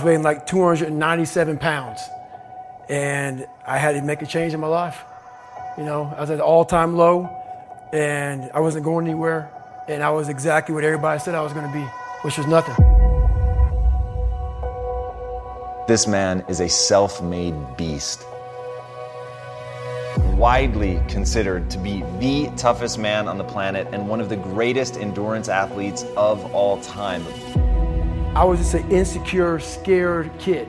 [0.00, 2.00] was weighing like 297 pounds,
[2.88, 5.04] and I had to make a change in my life.
[5.76, 7.28] You know, I was at an all-time low,
[7.92, 9.50] and I wasn't going anywhere,
[9.88, 11.84] and I was exactly what everybody said I was going to be,
[12.22, 12.74] which was nothing.
[15.86, 18.24] This man is a self made beast.
[20.36, 24.96] Widely considered to be the toughest man on the planet and one of the greatest
[24.96, 27.22] endurance athletes of all time.
[28.34, 30.68] I was just an insecure, scared kid.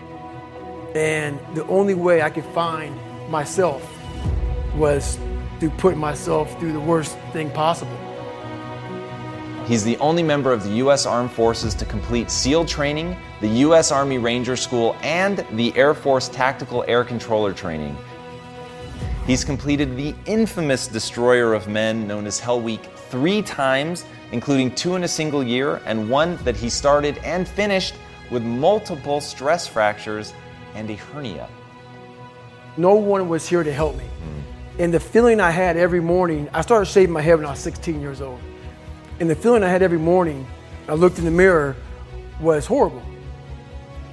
[0.96, 2.96] And the only way I could find
[3.30, 3.88] myself
[4.76, 5.20] was
[5.60, 7.96] to put myself through the worst thing possible.
[9.68, 11.06] He's the only member of the U.S.
[11.06, 13.92] Armed Forces to complete SEAL training, the U.S.
[13.92, 17.96] Army Ranger School, and the Air Force Tactical Air Controller training.
[19.28, 24.96] He's completed the infamous Destroyer of Men, known as Hell Week, three times, including two
[24.96, 27.96] in a single year, and one that he started and finished
[28.30, 30.34] with multiple stress fractures
[30.74, 31.50] and a hernia.
[32.78, 34.06] No one was here to help me.
[34.06, 34.82] Hmm.
[34.82, 37.60] And the feeling I had every morning, I started shaving my head when I was
[37.60, 38.40] 16 years old.
[39.20, 40.48] And the feeling I had every morning,
[40.88, 41.76] I looked in the mirror,
[42.40, 43.04] was horrible.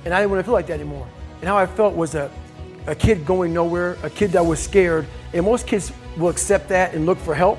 [0.04, 1.06] And I didn't want to feel like that anymore.
[1.40, 2.30] And how I felt was a,
[2.86, 5.06] a kid going nowhere, a kid that was scared.
[5.32, 7.58] And most kids will accept that and look for help.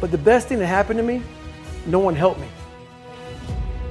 [0.00, 1.22] But the best thing that happened to me,
[1.88, 2.48] no one helped me.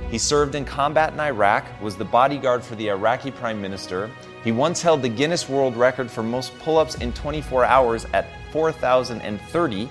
[0.09, 4.09] He served in combat in Iraq, was the bodyguard for the Iraqi prime minister.
[4.43, 8.27] He once held the Guinness World Record for most pull ups in 24 hours at
[8.51, 9.89] 4,030.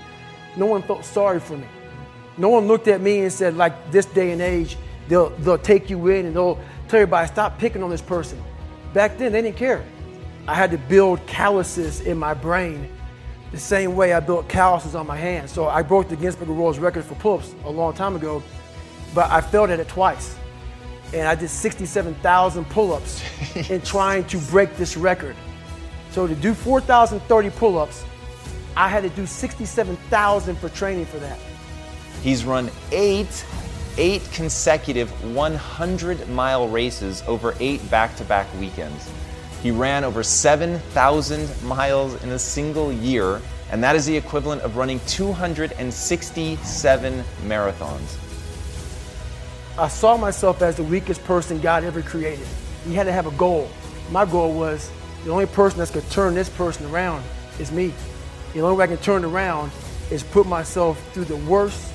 [0.55, 1.67] No one felt sorry for me.
[2.37, 5.89] No one looked at me and said, like this day and age, they'll, they'll take
[5.89, 6.55] you in and they'll
[6.87, 8.41] tell everybody, stop picking on this person.
[8.93, 9.83] Back then, they didn't care.
[10.47, 12.89] I had to build calluses in my brain
[13.51, 15.51] the same way I built calluses on my hands.
[15.51, 18.43] So I broke the Guinness Book of World Records for pull-ups a long time ago,
[19.15, 20.35] but I failed at it twice.
[21.13, 23.23] And I did 67,000 pull-ups
[23.69, 25.35] in trying to break this record.
[26.11, 28.03] So to do 4,030 pull-ups,
[28.75, 31.39] I had to do 67,000 for training for that.
[32.21, 33.45] He's run eight,
[33.97, 39.09] eight consecutive 100 mile races over eight back to back weekends.
[39.61, 43.41] He ran over 7,000 miles in a single year,
[43.71, 48.17] and that is the equivalent of running 267 marathons.
[49.77, 52.47] I saw myself as the weakest person God ever created.
[52.85, 53.69] He had to have a goal.
[54.11, 54.89] My goal was
[55.23, 57.23] the only person that's going to turn this person around
[57.59, 57.93] is me.
[58.53, 59.71] The only way I can turn around
[60.09, 61.93] is put myself through the worst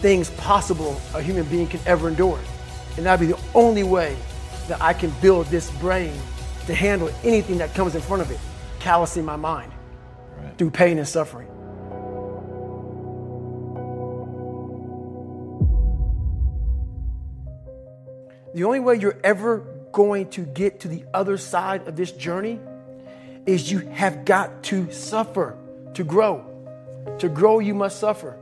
[0.00, 2.38] things possible a human being can ever endure.
[2.96, 4.16] And that'd be the only way
[4.68, 6.12] that I can build this brain
[6.68, 8.38] to handle anything that comes in front of it,
[8.78, 9.72] callousing my mind
[10.36, 10.58] right.
[10.58, 11.48] through pain and suffering.
[18.54, 22.60] The only way you're ever going to get to the other side of this journey
[23.46, 25.56] is you have got to suffer
[25.94, 26.44] to grow.
[27.20, 28.36] To grow, you must suffer.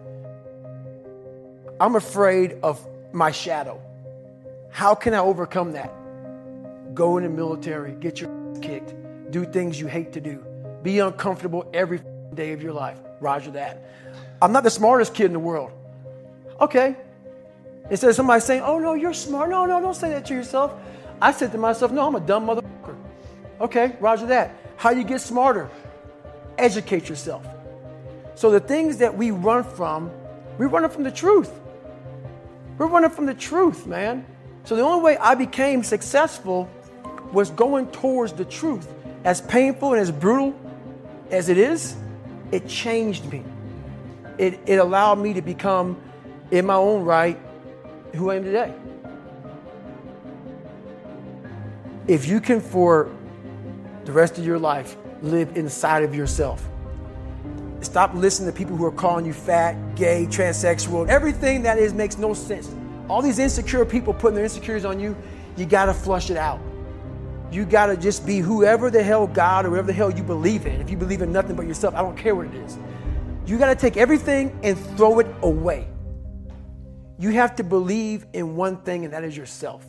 [1.79, 3.81] I'm afraid of my shadow.
[4.73, 5.95] How can I overcome that?
[6.97, 8.93] Go in the military, get your kicked,
[9.31, 10.45] do things you hate to do,
[10.83, 12.01] be uncomfortable every
[12.35, 12.99] day of your life.
[13.21, 13.89] Roger that.
[14.43, 15.71] I'm not the smartest kid in the world.
[16.61, 16.97] Okay,
[17.91, 19.51] Instead of somebody saying, oh no, you're smart.
[19.51, 20.75] No, no, don't say that to yourself.
[21.23, 22.97] I said to myself, no, I'm a dumb motherfucker.
[23.61, 24.57] Okay, roger that.
[24.77, 25.71] How you get smarter?
[26.59, 27.47] Educate yourself.
[28.35, 30.11] So the things that we run from,
[30.59, 31.51] we're running from the truth.
[32.77, 34.27] We're running from the truth, man.
[34.65, 36.69] So the only way I became successful
[37.33, 38.93] was going towards the truth.
[39.25, 40.59] As painful and as brutal
[41.31, 41.97] as it is,
[42.53, 43.43] it changed me.
[44.39, 46.01] It, it allowed me to become,
[46.51, 47.39] in my own right,
[48.15, 48.73] who I am today.
[52.07, 53.11] If you can, for
[54.05, 56.65] the rest of your life, live inside of yourself,
[57.81, 61.09] stop listening to people who are calling you fat, gay, transsexual.
[61.09, 62.73] Everything that is makes no sense.
[63.09, 65.17] All these insecure people putting their insecurities on you,
[65.57, 66.61] you gotta flush it out.
[67.51, 70.81] You gotta just be whoever the hell God or whatever the hell you believe in.
[70.81, 72.79] If you believe in nothing but yourself, I don't care what it is.
[73.47, 75.87] You gotta take everything and throw it away.
[77.19, 79.87] You have to believe in one thing, and that is yourself.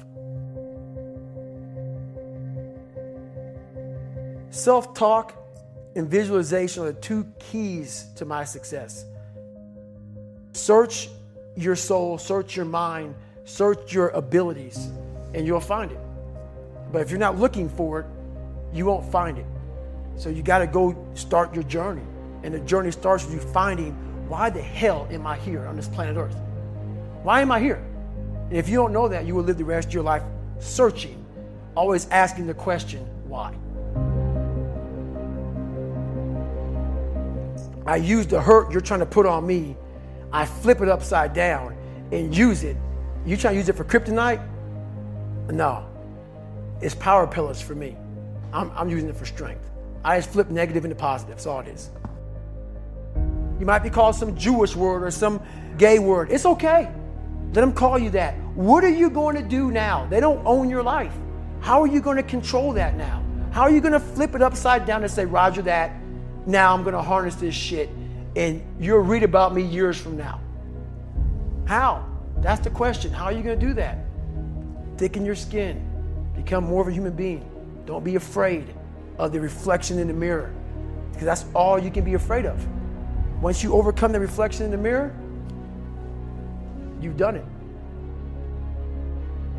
[4.49, 5.33] Self talk
[5.95, 9.03] and visualization are the two keys to my success.
[10.53, 11.09] Search
[11.55, 13.15] your soul, search your mind,
[13.45, 14.89] search your abilities,
[15.33, 15.99] and you'll find it.
[16.91, 18.05] But if you're not looking for it,
[18.73, 19.45] you won't find it.
[20.15, 22.03] So you got to go start your journey.
[22.43, 23.93] And the journey starts with you finding
[24.27, 26.35] why the hell am I here on this planet Earth?
[27.23, 27.83] Why am I here?
[28.49, 30.23] And if you don't know that, you will live the rest of your life
[30.59, 31.25] searching,
[31.75, 33.53] always asking the question, why?
[37.85, 39.77] I use the hurt you're trying to put on me,
[40.31, 41.75] I flip it upside down
[42.11, 42.75] and use it.
[43.25, 44.45] You trying to use it for kryptonite?
[45.51, 45.86] No.
[46.81, 47.95] It's power pillars for me.
[48.53, 49.69] I'm, I'm using it for strength.
[50.03, 51.35] I just flip negative into positive.
[51.35, 51.89] That's all it is.
[53.59, 55.41] You might be called some Jewish word or some
[55.77, 56.31] gay word.
[56.31, 56.91] It's okay.
[57.53, 58.37] Let them call you that.
[58.55, 60.05] What are you going to do now?
[60.07, 61.13] They don't own your life.
[61.59, 63.23] How are you going to control that now?
[63.51, 65.91] How are you going to flip it upside down and say, Roger that?
[66.45, 67.89] Now I'm going to harness this shit
[68.37, 70.39] and you'll read about me years from now.
[71.65, 72.07] How?
[72.37, 73.11] That's the question.
[73.11, 73.97] How are you going to do that?
[74.97, 75.86] Thicken your skin,
[76.37, 77.49] become more of a human being.
[77.85, 78.73] Don't be afraid
[79.17, 80.53] of the reflection in the mirror
[81.11, 82.65] because that's all you can be afraid of.
[83.41, 85.13] Once you overcome the reflection in the mirror,
[87.01, 87.45] you've done it.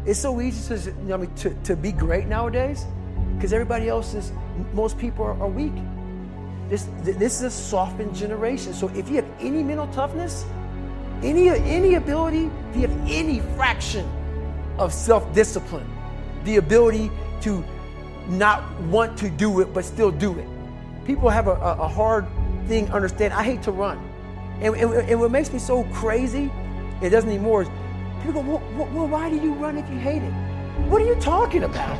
[0.06, 2.86] It's so easy to, you know, to, to be great nowadays
[3.34, 4.32] because everybody else is,
[4.72, 5.72] most people are, are weak.
[6.68, 8.72] This, this is a softened generation.
[8.72, 10.44] So if you have any mental toughness,
[11.22, 14.08] any, any ability, if you have any fraction
[14.78, 15.90] of self discipline,
[16.48, 17.10] the ability
[17.42, 17.62] to
[18.26, 20.48] not want to do it but still do it.
[21.04, 22.26] People have a, a, hard
[22.66, 23.34] thing understand.
[23.34, 23.98] I hate to run.
[24.60, 26.50] And, and, and, what makes me so crazy,
[27.00, 27.68] it doesn't anymore, is
[28.22, 30.32] people go, well, well, why do you run if you hate it?
[30.88, 31.98] What are you talking about?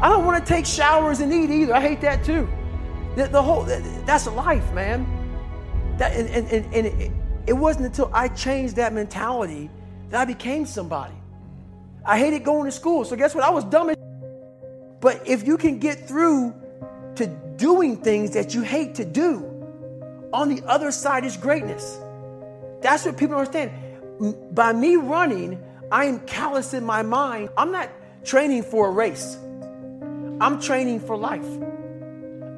[0.00, 1.74] I don't want to take showers and eat either.
[1.74, 2.48] I hate that too.
[3.16, 5.06] The, the whole, that's life, man.
[5.98, 7.12] That, and and, and, and it,
[7.46, 9.70] it wasn't until I changed that mentality
[10.10, 11.14] that I became somebody.
[12.04, 13.04] I hated going to school.
[13.04, 13.44] So guess what?
[13.44, 13.96] I was dumb as
[15.00, 16.54] But if you can get through
[17.16, 19.50] to doing things that you hate to do,
[20.32, 21.98] on the other side is greatness.
[22.82, 23.70] That's what people understand.
[24.52, 27.50] By me running, I am callous in my mind.
[27.56, 27.88] I'm not
[28.24, 29.36] training for a race.
[30.40, 31.46] I'm training for life.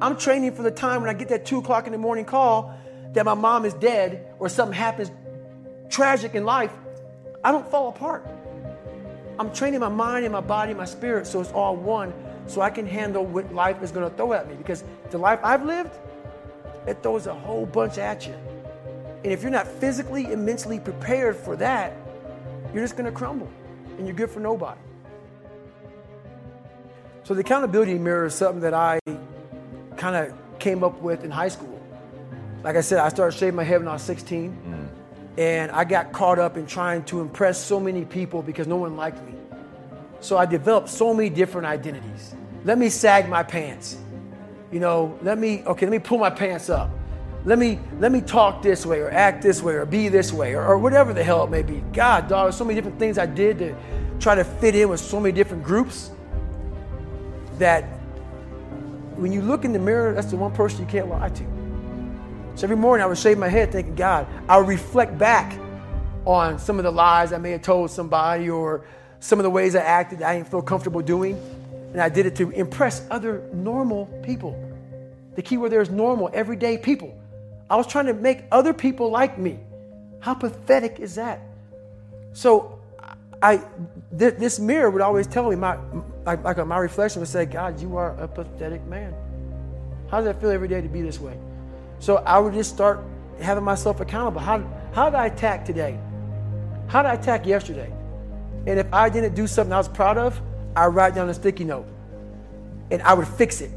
[0.01, 2.73] I'm training for the time when I get that two o'clock in the morning call
[3.13, 5.11] that my mom is dead or something happens
[5.89, 6.71] tragic in life.
[7.43, 8.27] I don't fall apart.
[9.39, 12.13] I'm training my mind and my body and my spirit so it's all one
[12.47, 14.55] so I can handle what life is going to throw at me.
[14.55, 15.93] Because the life I've lived,
[16.87, 18.33] it throws a whole bunch at you.
[19.23, 21.93] And if you're not physically and mentally prepared for that,
[22.73, 23.49] you're just going to crumble
[23.97, 24.79] and you're good for nobody.
[27.23, 28.99] So the accountability mirror is something that I
[29.97, 31.81] kind of came up with in high school.
[32.63, 34.66] Like I said, I started shaving my head when I was 16, mm.
[35.37, 38.97] And I got caught up in trying to impress so many people because no one
[38.97, 39.33] liked me.
[40.19, 42.35] So I developed so many different identities.
[42.63, 43.97] Let me sag my pants.
[44.71, 46.89] You know, let me okay, let me pull my pants up.
[47.45, 50.55] Let me let me talk this way or act this way or be this way
[50.55, 51.83] or, or whatever the hell it may be.
[51.93, 53.75] God, dog, so many different things I did to
[54.19, 56.11] try to fit in with so many different groups
[57.59, 57.83] that
[59.15, 61.56] when you look in the mirror, that's the one person you can't lie to.
[62.57, 65.59] So every morning I would shave my head thinking, God, I would reflect back
[66.25, 68.83] on some of the lies I may have told somebody or
[69.19, 71.39] some of the ways I acted that I didn't feel comfortable doing.
[71.91, 74.59] And I did it to impress other normal people.
[75.35, 77.15] The key word there is normal, everyday people.
[77.69, 79.59] I was trying to make other people like me.
[80.19, 81.39] How pathetic is that?
[82.33, 82.79] So
[83.39, 83.61] I,
[84.17, 85.77] th- this mirror would always tell me, my,
[86.25, 89.13] like my reflection would say, God, you are a pathetic man.
[90.09, 91.37] How does that feel every day to be this way?
[91.99, 93.03] So I would just start
[93.41, 94.39] having myself accountable.
[94.39, 94.63] How,
[94.93, 95.99] how did I attack today?
[96.87, 97.91] How did I attack yesterday?
[98.65, 100.39] And if I didn't do something I was proud of,
[100.75, 101.87] I write down a sticky note
[102.91, 103.71] and I would fix it.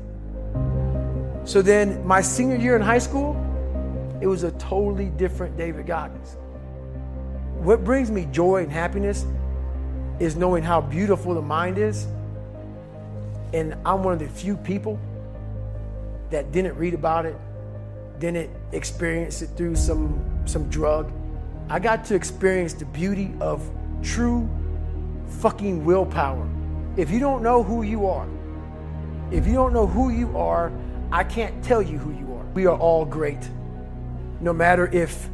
[1.45, 3.37] So then my senior year in high school,
[4.21, 6.37] it was a totally different David Goggins.
[7.59, 9.25] What brings me joy and happiness
[10.21, 12.07] is knowing how beautiful the mind is.
[13.53, 15.01] And I'm one of the few people
[16.31, 17.37] that didn't read about it,
[18.21, 21.11] didn't experience it through some, some drug.
[21.69, 23.69] I got to experience the beauty of
[24.03, 24.49] true
[25.41, 26.49] fucking willpower.
[26.97, 28.29] If you don't know who you are,
[29.31, 30.73] if you don't know who you are,
[31.11, 32.45] I can't tell you who you are.
[32.55, 33.49] We are all great.
[34.41, 35.29] No matter if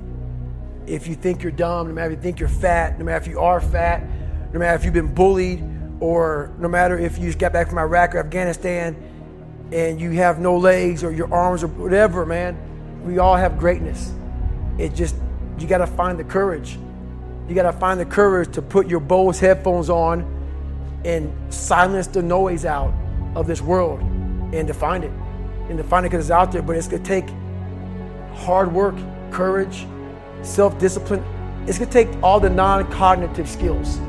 [0.87, 3.27] if you think you're dumb, no matter if you think you're fat, no matter if
[3.27, 4.05] you are fat,
[4.53, 5.65] no matter if you've been bullied,
[5.99, 8.95] or no matter if you just got back from Iraq or Afghanistan
[9.73, 12.57] and you have no legs or your arms or whatever, man.
[13.07, 14.13] We all have greatness.
[14.79, 15.15] It just
[15.59, 16.77] you gotta find the courage.
[17.49, 20.25] You gotta find the courage to put your Bose headphones on
[21.05, 22.93] and silence the noise out
[23.37, 25.13] of this world and to find it.
[25.69, 27.29] And to find it because it's out there, but it's gonna take
[28.35, 28.97] hard work,
[29.31, 29.87] courage,
[30.43, 31.23] self discipline.
[31.69, 34.01] It's gonna take all the non cognitive skills,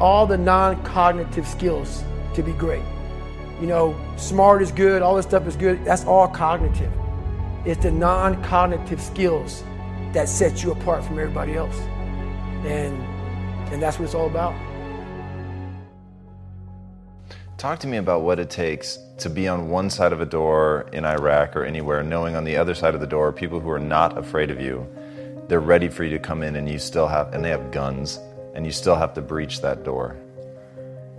[0.00, 2.04] all the non cognitive skills
[2.34, 2.84] to be great.
[3.58, 5.82] You know, smart is good, all this stuff is good.
[5.82, 6.92] That's all cognitive.
[7.64, 9.64] It's the non cognitive skills
[10.12, 11.78] that set you apart from everybody else.
[12.66, 12.94] And,
[13.72, 14.54] and that's what it's all about.
[17.56, 20.90] Talk to me about what it takes to be on one side of a door
[20.92, 23.78] in Iraq or anywhere, knowing on the other side of the door people who are
[23.78, 24.86] not afraid of you.
[25.48, 28.18] They're ready for you to come in, and you still have, and they have guns,
[28.54, 30.16] and you still have to breach that door.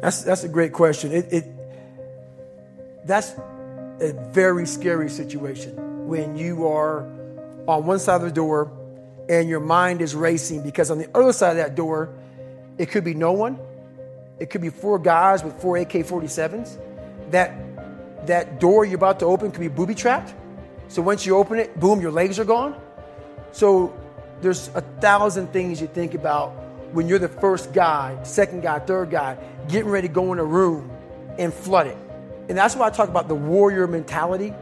[0.01, 1.11] That's that's a great question.
[1.11, 1.45] It, it
[3.05, 3.33] that's
[3.99, 7.01] a very scary situation when you are
[7.67, 8.71] on one side of the door
[9.27, 12.13] and your mind is racing because on the other side of that door,
[12.77, 13.59] it could be no one.
[14.39, 16.77] It could be four guys with four AK-47s.
[17.31, 17.53] That
[18.27, 20.33] that door you're about to open could be booby trapped.
[20.87, 22.79] So once you open it, boom, your legs are gone.
[23.51, 23.95] So
[24.41, 26.49] there's a thousand things you think about
[26.91, 30.43] when you're the first guy, second guy, third guy, getting ready to go in a
[30.43, 30.89] room
[31.37, 31.97] and flood it.
[32.47, 34.53] And that's why I talk about the warrior mentality.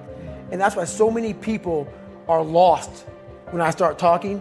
[0.54, 1.92] And that's why so many people
[2.30, 3.08] are lost
[3.50, 4.40] when I start talking.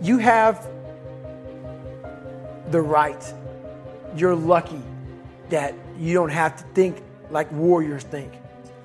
[0.00, 0.70] You have
[2.70, 3.34] the right.
[4.14, 4.80] You're lucky
[5.48, 8.32] that you don't have to think like warriors think.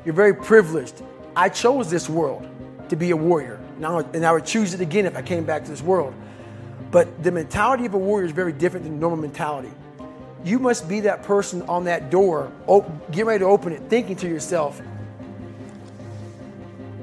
[0.03, 1.03] You're very privileged.
[1.35, 2.49] I chose this world
[2.89, 3.59] to be a warrior.
[3.77, 6.15] Now, and I would choose it again if I came back to this world.
[6.89, 9.71] But the mentality of a warrior is very different than normal mentality.
[10.43, 12.51] You must be that person on that door,
[13.11, 14.81] get ready to open it, thinking to yourself,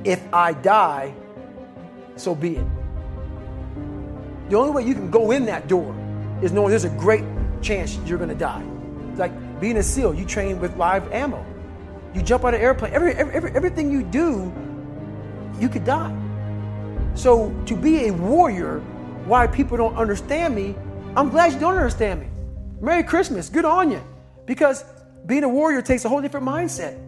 [0.05, 1.15] if I die,
[2.17, 2.67] so be it.
[4.49, 5.95] The only way you can go in that door
[6.43, 7.25] is knowing there's a great
[7.63, 8.65] chance you're gonna die.
[9.11, 11.45] It's like being a SEAL, you train with live ammo.
[12.15, 14.53] You jump out of an airplane, every, every, everything you do,
[15.59, 16.15] you could die.
[17.15, 18.81] So to be a warrior,
[19.25, 20.75] why people don't understand me,
[21.17, 22.27] I'm glad you don't understand me.
[22.81, 24.03] Merry Christmas, good on you.
[24.47, 24.85] Because
[25.27, 26.99] being a warrior takes a whole different mindset.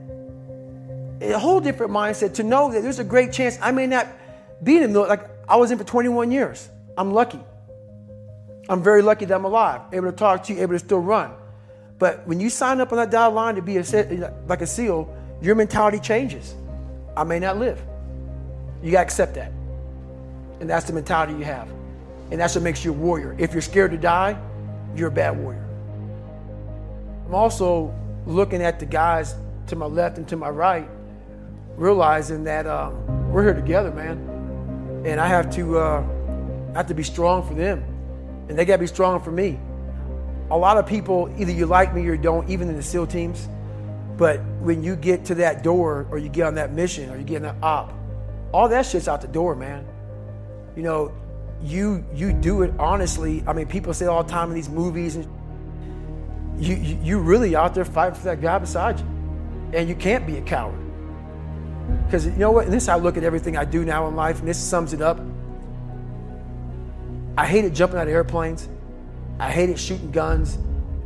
[1.33, 4.07] A whole different mindset to know that there's a great chance I may not
[4.63, 5.19] be in the military.
[5.19, 6.69] Like I was in for 21 years.
[6.97, 7.41] I'm lucky.
[8.69, 11.33] I'm very lucky that I'm alive, able to talk to you, able to still run.
[11.99, 15.15] But when you sign up on that dotted line to be a, like a SEAL,
[15.41, 16.55] your mentality changes.
[17.17, 17.81] I may not live.
[18.83, 19.53] You got to accept that.
[20.61, 21.69] And that's the mentality you have.
[22.31, 23.37] And that's what makes you a warrior.
[23.39, 24.39] If you're scared to die,
[24.97, 25.65] you're a bad warrior.
[27.27, 27.95] I'm also
[28.27, 29.35] looking at the guys
[29.67, 30.89] to my left and to my right,
[31.77, 35.03] realizing that um, we're here together, man.
[35.05, 36.07] And I have to, uh,
[36.75, 37.85] I have to be strong for them.
[38.49, 39.59] And they got to be strong for me.
[40.51, 43.09] A lot of people, either you like me or you don't, even in the SEAL
[43.09, 43.49] teams.
[44.17, 47.25] But when you get to that door or you get on that mission or you
[47.25, 47.93] get on that op,
[48.53, 49.87] all that shit's out the door, man.
[50.77, 51.13] You know,
[51.63, 53.43] you you do it honestly.
[53.47, 55.27] I mean, people say all the time in these movies, and
[56.59, 59.07] you, you you really out there fighting for that guy beside you,
[59.73, 60.79] and you can't be a coward.
[62.07, 62.65] Because you know what?
[62.65, 64.59] And this is how I look at everything I do now in life, and this
[64.59, 65.21] sums it up.
[67.37, 68.69] I hated jumping out of airplanes.
[69.39, 70.59] I hated shooting guns.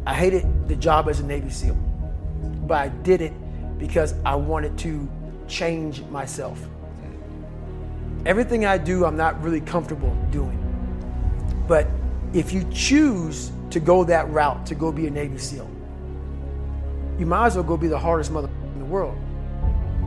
[0.06, 1.74] I hated the job as a Navy SEAL.
[2.66, 3.32] But I did it
[3.78, 5.08] because I wanted to
[5.48, 6.60] change myself.
[8.26, 10.56] Everything I do, I'm not really comfortable doing.
[11.66, 11.86] But
[12.34, 15.70] if you choose to go that route, to go be a Navy SEAL,
[17.18, 19.16] you might as well go be the hardest mother in the world.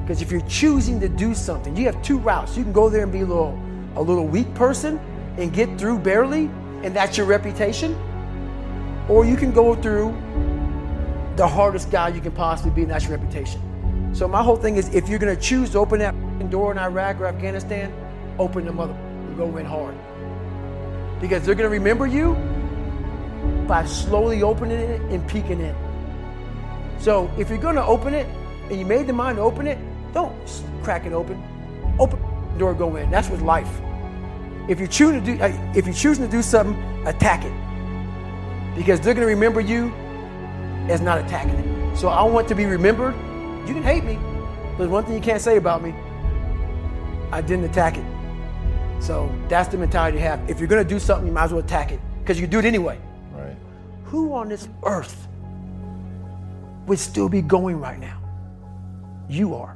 [0.01, 2.57] Because if you're choosing to do something, you have two routes.
[2.57, 3.57] You can go there and be a little,
[3.95, 4.99] a little weak person
[5.37, 6.49] and get through barely,
[6.83, 7.95] and that's your reputation.
[9.07, 10.15] Or you can go through
[11.35, 13.61] the hardest guy you can possibly be, and that's your reputation.
[14.13, 16.13] So my whole thing is, if you're gonna choose to open that
[16.49, 17.93] door in Iraq or Afghanistan,
[18.37, 19.95] open the mother and go in hard.
[21.21, 22.35] Because they're gonna remember you
[23.67, 25.75] by slowly opening it and peeking in.
[26.99, 28.27] So if you're gonna open it
[28.69, 29.77] and you made the mind to open it,
[30.13, 31.41] don't crack it open.
[31.99, 32.19] Open
[32.53, 33.09] the door, go in.
[33.11, 33.81] That's with life.
[34.67, 36.75] If you're choosing to do, uh, if you're choosing to do something,
[37.05, 37.53] attack it.
[38.75, 39.91] Because they're gonna remember you
[40.89, 41.97] as not attacking it.
[41.97, 43.15] So I want to be remembered.
[43.67, 44.17] You can hate me,
[44.77, 45.93] but one thing you can't say about me,
[47.31, 48.05] I didn't attack it.
[49.01, 50.47] So that's the mentality you have.
[50.49, 52.59] If you're gonna do something, you might as well attack it because you can do
[52.59, 52.99] it anyway.
[53.33, 53.55] Right.
[54.05, 55.27] Who on this earth
[56.85, 58.21] would still be going right now?
[59.27, 59.75] You are.